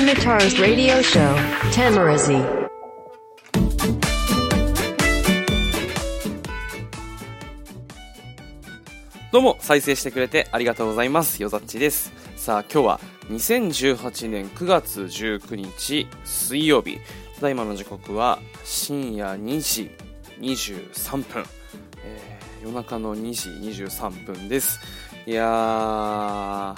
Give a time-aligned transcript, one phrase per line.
[0.00, 1.36] Tamar's radio show,
[1.72, 2.42] Tamarazi.
[9.30, 11.42] どうも、再生してくれてありがとうございます。
[11.42, 12.12] よざっちです。
[12.36, 16.98] さあ、今日は2018年9月19日水曜日。
[17.36, 19.90] ただいまの時刻は深夜2時
[20.40, 21.44] 23分。
[22.02, 24.80] えー夜中の2時23分です。
[25.26, 26.76] いやー、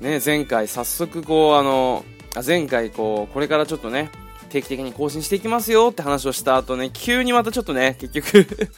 [0.00, 2.04] ね、前回早速こう、あの、
[2.44, 4.10] 前回こう、これからちょっとね、
[4.50, 8.28] 定期的に更新していきますよって話をした後ね、急にまたちょっとね、結局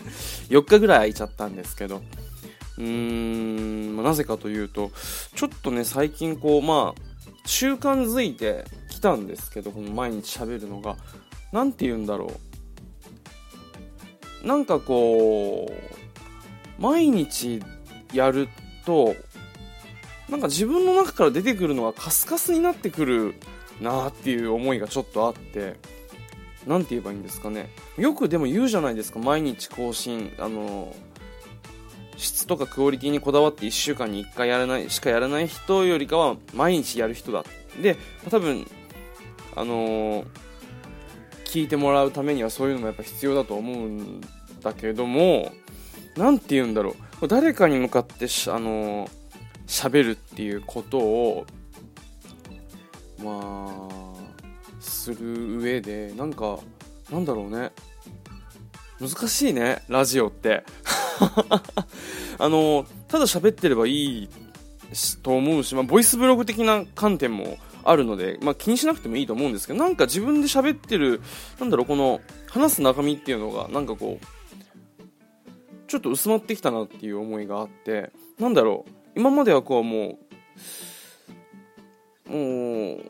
[0.51, 2.03] 4日ぐらい空いちゃったんですけど、
[2.79, 4.91] うーん、なぜかというと、
[5.35, 7.03] ちょっとね、最近こう、まあ、
[7.45, 10.97] 習慣づいてきたんですけど、この毎日喋るのが、
[11.53, 12.33] なんて言うんだろ
[14.45, 14.47] う。
[14.47, 17.61] なんかこう、毎日
[18.13, 18.49] やる
[18.87, 19.15] と、
[20.29, 23.35] なんか自分の中から出てくるのがカスカスになってくる
[23.81, 25.77] なーっていう思いがちょっとあって、
[26.67, 27.71] なんて言えばいいんですかね。
[27.97, 30.33] よくでも言うじゃないですか、毎日更新。
[30.39, 30.95] あの、
[32.17, 37.45] 質とかクオリティにこだわって1週間に1回やらない、しかやらない人よりかは毎日やる人だ。
[37.81, 37.97] で、
[38.29, 38.67] 多分、
[39.57, 40.25] あの
[41.45, 44.21] 聞いてもらうためにはそういうのもやっぱ必要だと思うん
[44.63, 45.53] だけども、
[46.17, 47.29] なんて言うんだろう。
[47.29, 49.09] 誰かに向かって、あの
[49.69, 51.47] 喋るっていうことを、
[53.23, 53.89] まあ、
[54.81, 56.59] する上で、なんか、
[57.11, 57.71] なんだろうね。
[59.01, 60.65] 難しいね、ラジオって。
[62.39, 64.29] あの、ただ喋ってればいい
[65.23, 71.21] と思うし、まあ、ボイスブログ的な観点もあるので、まあ、気にしなくてもいいと思うんですけど、なんか自分で喋ってる、
[71.61, 74.27] なんだろう、この、話す中身っていうのが、なんかこう、
[75.87, 80.17] ちょっと薄まってきたなっていう思いがあって、なんだろう、今まではこうも
[82.29, 83.01] う、もう、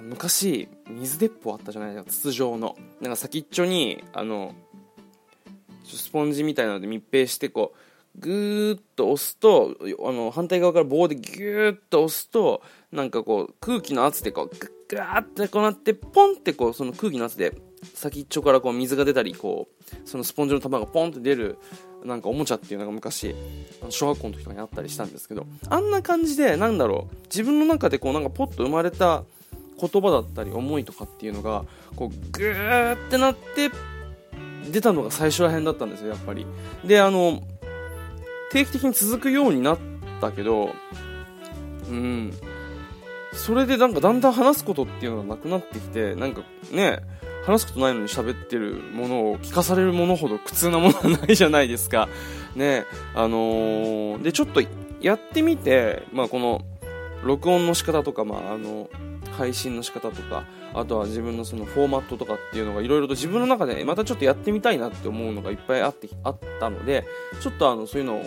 [0.00, 2.74] 昔、水鉄砲あったじゃないですか、筒状の。
[3.02, 4.54] なんか先っちょに、あの、
[5.84, 7.78] スポンジみたいなので密閉して、こう、
[8.18, 17.52] ぐーっと押すと、あの、反対側から棒でギューッと押すと、なんかこう、空気の圧でこう、グッガーってこうなって、ポンってこう、その空気の圧で、
[17.92, 21.58] 先っちょからこう水が出たり、こう、そのスポンジの玉がポンって出る、
[22.04, 23.34] なんかおもちゃっていうのが昔、
[23.88, 29.24] 小学校の時とかにあったりしたんですけど、あんな感じで、なんだろう、自分の中でこう、なんかポッと生まれた
[29.80, 31.64] 言葉だったり思いとかっていうのが、
[31.96, 33.70] こう、ぐーってなって、
[34.70, 36.46] 出たのが最初ら辺だったんですよ、やっぱり。
[36.84, 37.42] で、あの、
[38.52, 39.78] 定期的に続くようになっ
[40.20, 40.74] たけど、
[41.88, 42.32] うん。
[43.32, 47.00] それでなんかだんだん話すことっていうのがなくなってきて、なんかね、
[47.46, 52.08] 話すことないのに喋ってるものを聞かされるものほど苦痛なものはないじゃないですか。
[52.56, 52.84] ね、
[53.14, 54.62] あのーで、ちょっと
[55.00, 56.62] やってみて、まあこの、
[57.22, 58.88] 録音の仕方とか、まああの、
[59.36, 67.04] 配信の仕方とか、あとは自分のそのフォーマットとかっていうのがいろいろと自分の中でまたちょっとやってみたいなって思うのがいっぱいあって、あったので、
[67.40, 68.24] ちょっとあの、そういうのを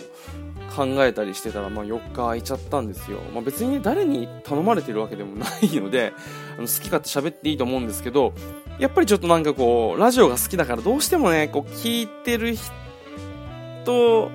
[0.78, 3.18] 考えたりしてたら、まあ4日空いちゃったんですよ。
[3.34, 6.12] まあ別に誰に頼まれてるわけでもないので、
[6.56, 8.32] あの好き勝手喋っていいと思うんですけど、
[8.78, 14.30] やっぱりちょっとなんかこう、ラジオが好きだからどうしてもね、こう聞いてる人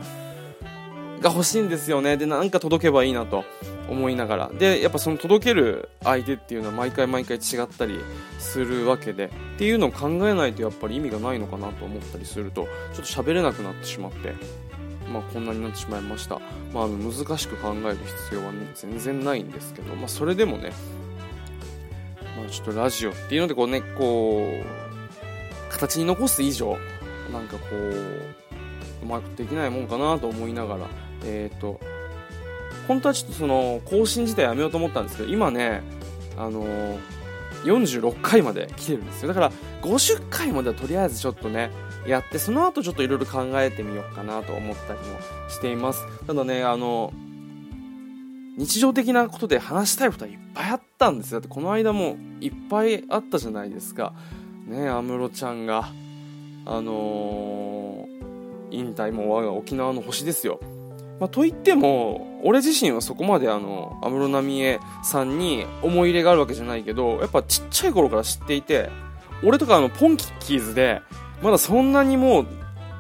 [1.21, 2.17] が欲しいんですよね。
[2.17, 3.45] で、なんか届けばいいなと
[3.89, 4.51] 思いながら。
[4.53, 7.99] で、やっぱその届ける相手っていうのは毎回毎回違ったり
[8.37, 14.33] するわけで、っていうのを考えないとやっぱり意味がないのかなと思ったりすると、ちょっと喋れなくなってしまって、
[15.13, 16.39] まあこんなになってしまいました。
[16.73, 20.73] まああの難しく考える必要は、ね、全然ないんですけど、まあそれでもね、
[22.35, 24.43] まあちょっとラジオっていうのでこうね、こ
[25.69, 26.77] う、形に残す以上、
[27.31, 27.93] なんかこう、
[29.03, 30.87] うまくできないもんかなと思いながら、
[31.25, 31.79] えっ、と、
[32.87, 35.83] 本当はちょっとその、更新自体やめようと思ったんですけど、今ね、
[36.37, 37.22] あのー
[37.63, 39.27] 46回まで来てるんですよ。
[39.29, 39.51] だから、
[39.81, 41.71] 50回まではとりあえずちょっとね、
[42.07, 46.05] やって、その後ちょっといろいろ考えてみようかなと思ったりもしています。
[46.27, 47.13] ただね、あの、
[48.57, 51.39] 日常的なことで話したいことはいっぱいあったんですよ。
[51.39, 54.13] だってこの間もいっぱいあったじゃないですか。
[54.67, 55.89] ね安室ちゃんが、
[56.65, 58.13] あのー
[58.73, 60.59] 引退も我が沖縄の星ですよ。
[61.19, 68.89] まあ、といっても、俺自身はそこまで、安室奈美恵さんに思い入れがあるわけじゃないけど、やっぱちっちゃい頃から知っていて、
[69.43, 71.01] 俺とかあの、ポンキッキーズで、
[71.41, 72.47] まだそんなにもう、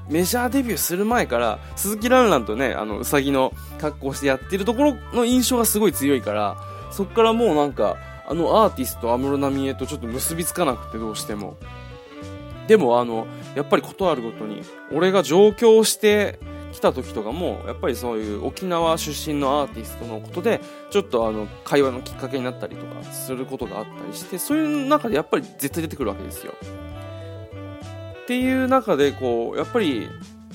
[0.09, 6.57] メジャーデビューする前から、鈴木蘭蘭とね、あの、うさぎの格好してやってるところの印象がすごい強いから、
[6.91, 11.57] そっからもうなんか、あのアーティスト、安室奈美恵とちょっと結びつかなくてどうしても。
[12.67, 14.61] でもあの、やっぱりことあるごとに、
[14.91, 16.39] 俺が上京して
[16.73, 20.59] 来た時とかもやっぱりそういう沖縄出身のアーティストのことで
[20.89, 26.53] ちょっとあの会話のきっかけになったりとかすることがあったりしてそういう中でやっぱり絶対出てくるわけですよ。
[28.23, 30.09] っていう中でこうやっぱり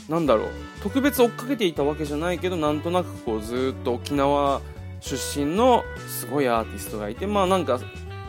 [0.09, 0.49] なんだろう。
[0.83, 4.61] 特別追っかけていたわけじゃないけどなんとなくこうずっと沖縄
[5.01, 7.81] 出身のすごいアーティストがいてまあなんか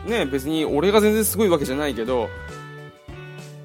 [0.06, 2.28] ね別に俺が全然すごいわけじゃないけど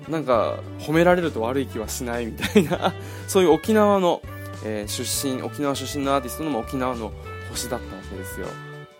[0.10, 2.94] なんか褒められると悪い気はしないみたいな。
[3.28, 4.22] そういう沖縄の、
[4.63, 7.12] えー、出身沖縄出身のアーティストの沖縄の
[7.50, 8.48] 星だったわけですよ。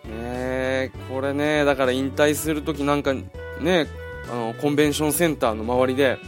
[0.08, 3.12] ねこれねだから引退する時なんか
[3.60, 3.88] ね
[4.30, 6.18] あのコンベンションセンターの周りで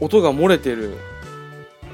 [0.00, 0.94] 音が漏れてる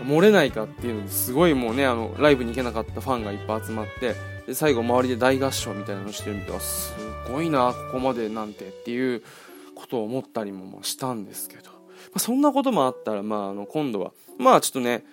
[0.05, 4.15] 漏れないかっていうのですごいもうねあのライブに行けなかったファンがいっぱい集まって
[4.47, 6.61] で最後周りで大合唱みたいなのしてるみたいな。
[6.61, 6.94] す
[7.31, 9.23] ごいなここまでなんてっていう
[9.81, 11.71] ことを思ったりもしたんですけど、ま
[12.15, 15.05] あ、そんなこともあったら、まあ、あの今度はまあちょっとね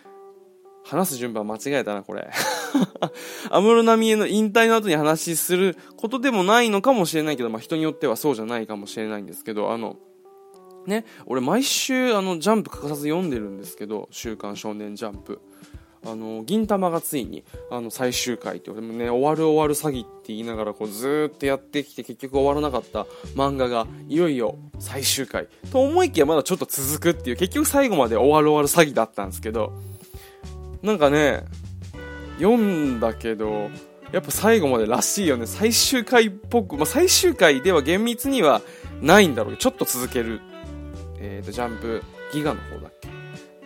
[0.83, 2.29] 話す順番間違えたなこれ。
[3.49, 9.97] 安室奈美恵の引退の後に話することでもないのかもしれないけど、まあ、人によってはそうじゃないかもしれないんですけどあの
[10.85, 15.41] ね、俺毎週あのジャンプ欠かさず読んでるんですけど「週刊少年ジャンプ」
[16.09, 23.05] あの銀魂がついにあの最終回って俺もね終わる終わる詐欺って言いながらこうずっとやってきて結局終わらなかった
[23.35, 25.47] 漫画がいよいよ最終回。
[25.71, 29.73] と思いきやまだちょっと続くっていう結局最後まで終わる終わる詐欺だったんですけど
[30.81, 31.43] なんかね
[32.39, 33.69] 読んだけど
[34.13, 35.45] やっぱ最後までらしいよね。
[35.45, 38.61] 最終回っぽく、まあ、最終回では厳密には
[39.01, 40.39] ないんだろうけどちょっと続ける。
[41.19, 42.01] えーと、ジャンプ
[42.31, 42.96] ギガの方だっけ？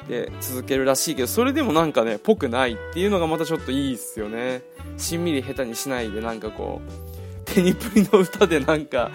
[0.07, 4.61] で続けるらしいけどそれでもなんかねぽくないっていうのがまたちょっといいっすよね。
[4.97, 9.11] しんみり下手にしないでなんかこうテニプリの歌でなんか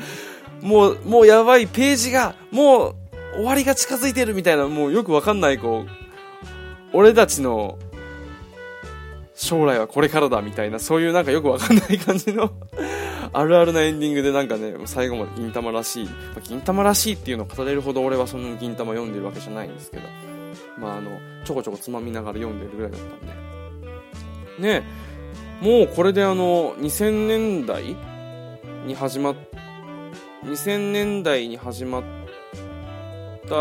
[0.62, 2.94] もうもうやばいページがもう
[3.36, 5.88] 終わりが近づいてるみたいなもうよくわかんないこう
[6.92, 7.78] 俺たちの
[9.34, 12.50] 将来はこれからだみたいなそういうなんかよくわかんない感じの
[13.32, 16.08] あるあるなエンディングでなんかね、最後まで銀玉らしい、
[16.44, 20.04] 銀玉らしいっていうのを語れるほど俺はそんな銀玉読んでるわけじゃないんですけど、
[20.78, 21.10] まああの、
[21.44, 24.80] ちょこちょこつまみながら読んでるぐらいだったんで。
[24.80, 24.82] ね
[25.60, 27.96] もうこれであの、2000年代
[28.86, 29.34] に始まっ、
[30.44, 32.02] 2000年代に始まっ
[33.48, 33.54] た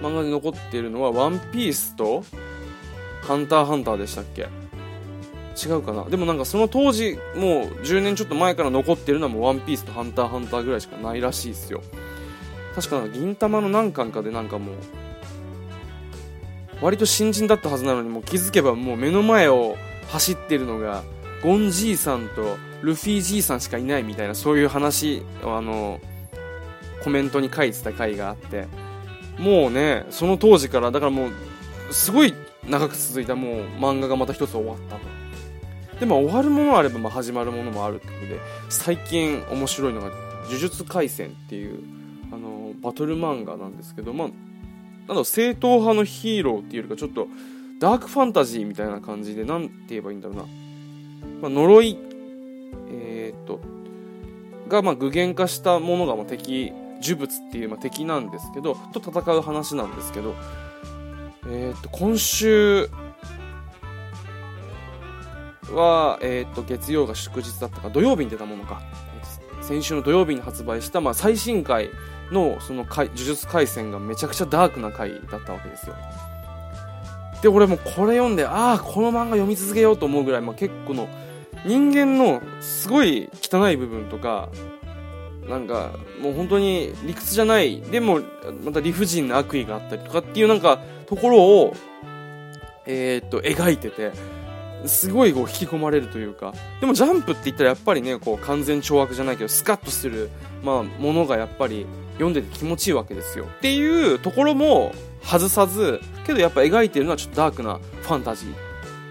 [0.00, 2.22] 漫画で残っているのは、ワンピースと、
[3.22, 4.42] ハンターハンターでしたっけ？
[5.56, 6.04] 違うかな？
[6.04, 11.82] でもなんかその当時もう10年ちょっと前から残ってるのはもう「ワンピースと「ハンターハンター」ぐらいしかないらしいですよ。
[12.74, 14.74] 確か銀玉の何巻かでなんかもう
[16.80, 19.76] 割と新人だったはずなのにもう気づけばもう目の前を
[20.08, 21.02] 走ってるのが
[21.42, 26.00] ゴンじいさんとルフィじいさんしかいないみたいなそういう話をあの
[27.02, 28.66] コメントに書いてた回があって。
[29.38, 31.30] もうねその当時からだからもう
[31.92, 32.34] すごい
[32.68, 35.00] 長く続いたもう漫画がまた一つ終わったと。
[36.00, 38.38] でも終わるものあればまあ始まるものもあるってことで
[38.68, 40.10] 最近面白いのが
[40.44, 41.80] 「呪術廻戦」っていう
[42.32, 44.28] あのバトル漫画なんですけどまあ
[45.08, 47.28] なんだ正統派のヒーローっていうよりかちょっと
[47.78, 50.42] ダークファンタジーみたいな感じで何て言えばいいんだろうな、
[51.42, 51.98] まあ、呪い
[52.90, 53.60] えー、っと
[54.68, 56.72] がま具現化したものがま敵
[57.02, 60.34] 呪物っていうま敵なんですけどと戦う話なんですけど
[61.48, 62.88] えー、っと今週
[65.70, 68.80] は、えー、と月曜が祝日だったか土曜日に出たものか。
[69.66, 71.90] 先週の土曜日に発売した、まあ、最新回
[72.30, 75.96] のその呪術廻戦がめちゃくちゃダークな回だったわけですよ。
[77.42, 81.08] で俺もこれ読んでああこの漫画読み続けようと思うぐらい、まあ、結構の
[81.66, 84.48] 人間のすごい汚い部分とか
[85.48, 88.20] なんかもう本当に理屈じゃないでも
[88.64, 91.74] また理不尽な悪意があったりとかっていうなんかところを
[92.86, 94.12] えー、っと描いてて
[94.84, 96.54] すごいこう引き込まれるというか。
[96.80, 100.30] でもジャンプって言ったらやっぱりねこう完全懲悪じゃないけどスカッとする、
[100.62, 103.46] まあ、ものがやっぱり読んでて気持ちいいわけですよ。
[103.46, 104.92] っていうところも
[105.22, 108.66] 外さずけどやっぱ描いてるのはちょっとダークなファンタジー。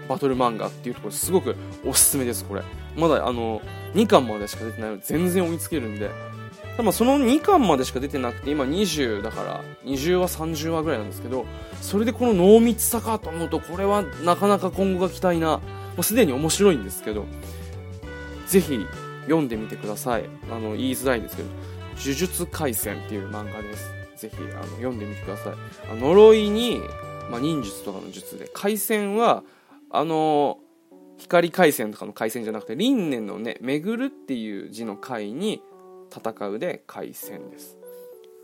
[0.08, 2.62] バトル漫画っていうところすごくおすすめですこれ。
[2.96, 3.60] まだあの
[3.94, 6.10] 2巻までしか出てないので全然追いつけるんで。
[6.76, 11.46] ただその2巻までしか出てなくて今20だから20話30話ぐらいなんですけど
[11.80, 15.62] それでこの濃密さかと思うとこれはなかなか今後が期待なも
[16.00, 17.24] うすでに面白いんですけど
[18.46, 18.86] ぜひ
[19.22, 20.28] 読んでみてください。
[20.50, 21.48] あの言いづらいんですけど
[21.98, 23.90] 「呪術廻戦」っていう漫画です。
[24.16, 25.96] ぜひあの読んでみてください。
[25.98, 26.80] 呪いに、
[27.30, 29.42] まあ、忍術とかの術で廻戦は
[29.90, 30.58] あの
[31.18, 35.62] 光回線とかの回線じゃなくて輪廻のね巡るっていう字の回に
[36.14, 37.76] 戦うで回戦です。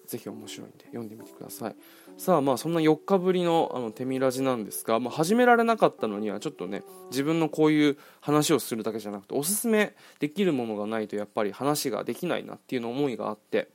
[0.07, 1.77] ぜひ面白いんで読んでみてください。
[2.19, 13.71] さあまあそんな4日ぶりのあの手ミラジなんですが、まあ、始められなかったのにはちょっとね自分のこういう話をするだけじゃなくておすすめできるものがないとやっぱり話ができないなっていうの思いがあって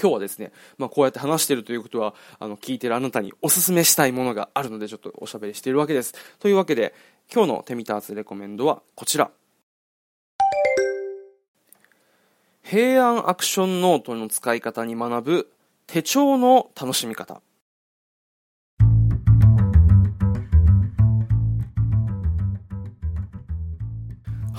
[0.00, 6.14] 今日はですね、まあ、こうやって話してるということはあの聞いてるあなたにおすすめしたいものがあるのでちょっとおしゃべりしているわけです。
[6.40, 6.94] というわけで
[7.32, 9.30] 今日のテミターズレコメンドはこちら。
[12.62, 15.52] 平安アクションノートの使い方に学ぶ
[15.86, 17.42] 手帳の楽しみ方。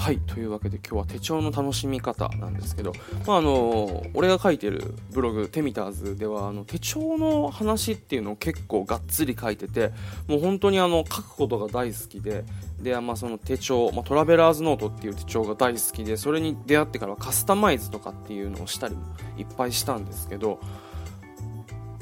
[0.05, 2.93] はいというわけで今日は手帳の楽しみ方なんですけど、
[3.25, 9.89] まあ、あの俺が書いてるブログ「テミターズ」ではあの手帳の話っていうのを結構がっつり書いてて
[10.27, 12.45] もう本当にあの書くことが大好きで
[12.79, 19.01] で、まあ、その手帳、まあ、トラベラーズノートっていう手帳が大好きでそれに出会ってからはカスタマイズとかっていうのをしたりも
[19.39, 20.59] いっぱいしたんですけど、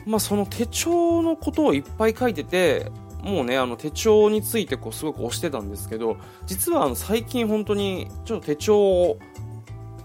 [0.06, 2.92] まあ、その手帳のことをいっぱい書いてて
[3.24, 9.18] もうねあの手帳についてこうすごく推してたんですけど実はあの最近本当にちょっと手帳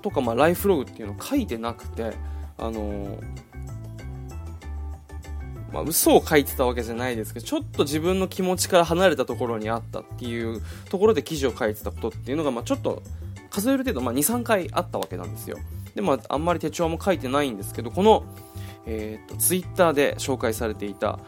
[0.02, 2.12] とかまあライフログっていうのを書いてなくて
[2.56, 3.18] あの
[5.72, 13.02] まあ、嘘を書いてたわけじゃないですけどちょっと自分の気持ちから離れたところにあったっていうところで記事を書いてたことっていうのが、まあ、ちょっと
[13.50, 15.58] 数える程度、まあ、23回あったわけなんですよ。
[15.94, 18.24] で、まあ、あんまり手帳も書いてないんですけどこの、
[18.86, 21.18] えー、とツイッターで紹介されていた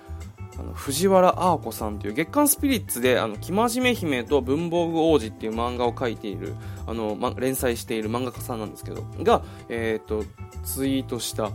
[0.60, 6.54] あの藤原嗚呼子さんという月刊スピリッツで「あの生真面目姫と文房具王子」っていう漫画を描いている
[6.86, 10.24] あの、ま、連載している漫画家さんなんですけどが、えーと、
[10.62, 11.50] ツイートした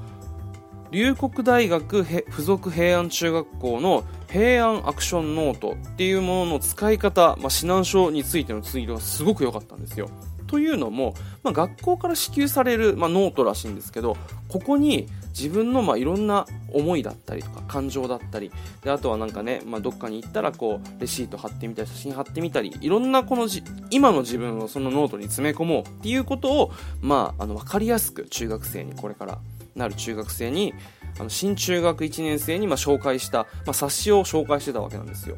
[0.89, 10.09] 龍谷大学附属平安中学校の平安アクションノートっていうものの使い方、まあ、指南書についてのツイートがすごく良かったんですよ。
[10.47, 14.15] というのも、まあ、学校から支給される、まあ、ノートらしいんですけど
[14.47, 18.51] ここに自分のまあいろんな思いだったりとか感情だったり
[18.83, 23.61] であとはなんかね、まあ、どっかに行ったらこうレシート貼ってみたり写真貼ってみたりいろんなこのじ
[23.91, 29.39] 今の自分をそのノートに詰め込もうっていうことを、まあ、あの分かりやすく中学生にこれから
[29.75, 30.73] なる中学生に
[31.19, 35.35] あの新中学1年生にま紹介した、まあ、冊子を紹介してたわけなんですよ。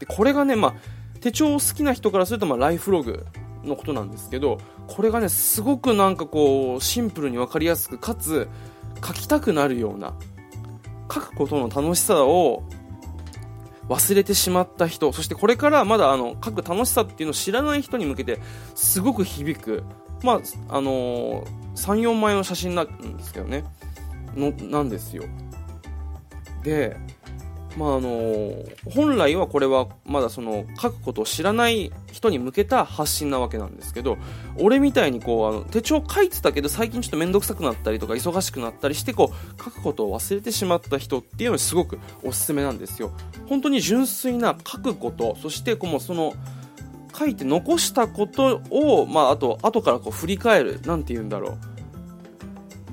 [0.00, 0.74] でこれがね、まあ、
[1.20, 3.26] 手帳を好きな人からするとまライフログ
[3.64, 8.48] のことなんですけどこれがねすごくなんかこうシンプルに分かりやすくかつ
[9.04, 10.14] 書きたくなるような
[11.12, 12.62] 書くことの楽しさを
[13.88, 18.40] 忘れてしまった人そしてこれからまだあの書く楽しさっていうのを知らない人に向けて
[18.76, 19.82] すごく響く
[20.22, 23.64] まああのー、34枚の写真なんですけどね。
[24.36, 25.24] のなんですよ。
[26.62, 26.96] で
[27.76, 28.52] まああの
[28.90, 34.18] 本来はこれはまだその書くことを知らない人に向けた発信なわけなんですけど
[34.58, 43.12] 俺みたいにこうあの手帳書いてたけど最近ちょっと面倒くさくなったりとか忙しくなったりしてこう書くことを忘れてしまった人っていうのにすごくおすすめなんですよ。
[43.48, 46.34] 本当に純粋な書くことそしてこうその
[47.16, 51.58] 書いて残したことを、まあ、あと後からこう振り返る何て言うんだろう。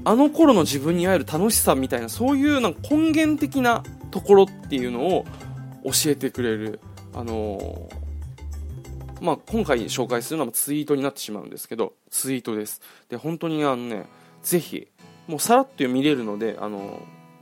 [0.03, 5.25] あの頃の自分に会える楽しさみたいなそういうなんか根源的なところっていうのを
[5.83, 6.79] 教えてくれる、
[7.13, 12.81] あのー、まあ、今回紹介するのはツイートになってしまうんですけどツイートです。
[13.09, 14.05] で本当にあのね
[14.43, 14.87] ぜひ
[15.27, 16.79] もうさらっと見れるので、あの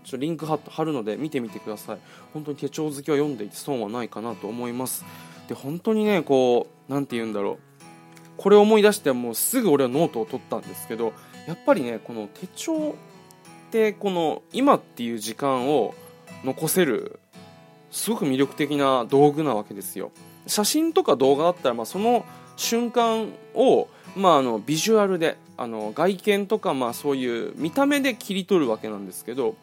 [0.04, 1.98] ー、ちょリンク貼るので見てみてください。
[2.34, 5.06] 本当に手帳好きは読んでいて損はないかなと思います。
[5.48, 7.58] で本当にねこう何て言うんだろう。
[8.38, 11.14] これを思い出してもうすぐ俺はノートを取ったんですけど
[11.48, 12.94] やっぱりねこの手帳っ
[13.72, 15.96] てこの今っていう時間を
[16.44, 17.20] 残せる
[17.92, 20.12] すごく魅力的な道具なわけですよ
[20.48, 29.56] 写真とか動画だったら、まあ、その瞬間を、まあ、あのビジュアルであの外見とか、まあ、そういう見た目で切り取るわけなんですけど、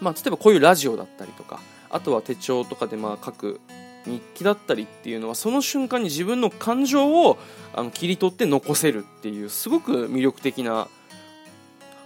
[0.00, 1.60] まあ、例えばこういうラジオだったりとか
[1.90, 3.60] あとは手帳とかでまあ書く
[4.06, 7.38] 日記だったりっていうのはその瞬間に自分の感情を
[7.74, 10.88] あの切り取って残せるっていうすごく魅力的な、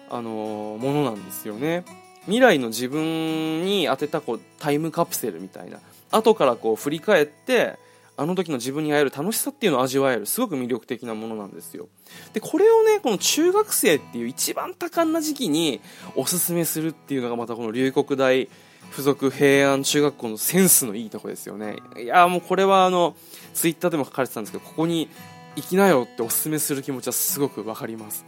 [0.08, 1.84] あの、ものなんですよね。
[2.24, 5.78] 未来の自分に当てたこうタイムカプセルみたいな。
[6.10, 7.78] 後からこう振り返って
[8.16, 10.26] あの時の自分に会える楽しさっていうのを味わえる。
[10.26, 11.88] すごく魅力的なものなんですよ。
[12.32, 15.80] でこれをねこの中学生っていう一番多感な時期に
[16.16, 18.48] おすすめするっていうのがまたこの龍谷大
[18.90, 21.76] 附属平安中学校のセンスのいいとこですよね。
[21.96, 23.16] いやもうこれはあの
[23.54, 25.08] ツイッターでも書かれてたんですけどここに
[25.56, 28.24] 行きなよっておすすめする気持ちはすごく分かります。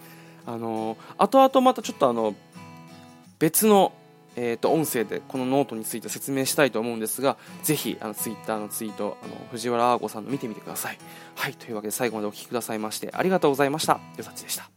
[0.47, 2.35] あの後々またちょっとあの
[3.43, 3.91] 別の、
[4.37, 10.99] えー、と音声でこのノートについて説明したいと思うんですがぜひあのツイッターのツイートあの藤原あー子さんの見てみてください。
[11.35, 13.95] はいというわけで最後までお聴きくださいましてありがとうございました。
[14.17, 14.72] よさちでした。